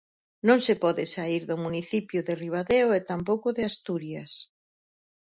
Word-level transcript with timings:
Non 0.47 0.59
se 0.65 0.75
pode 0.83 1.03
saír 1.15 1.43
do 1.49 1.57
municipio 1.65 2.19
de 2.27 2.33
Ribadeo 2.43 2.87
e 2.97 2.99
tampouco 3.11 3.47
de 3.57 3.63
Asturias. 3.71 4.31